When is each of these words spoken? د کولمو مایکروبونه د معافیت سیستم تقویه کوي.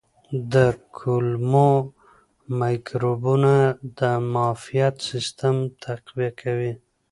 د 0.53 0.55
کولمو 0.97 1.71
مایکروبونه 2.59 3.53
د 3.99 4.01
معافیت 4.33 4.95
سیستم 5.09 5.55
تقویه 5.83 6.31
کوي. 6.41 6.73